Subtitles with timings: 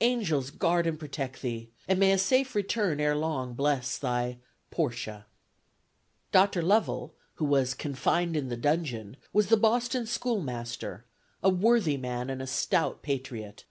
[0.00, 4.38] Angels guard and protect thee; and may a safe return ere long bless thy
[4.70, 5.26] "PORTIA."
[6.30, 6.62] Dr.
[6.62, 11.04] Lovell, who was "confined in the dungeon," was the Boston schoolmaster,
[11.42, 13.64] a worthy man, and a stout patriot.